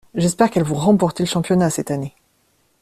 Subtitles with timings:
[0.15, 2.15] J'espère qu'elles vont remporter le championnat cette année.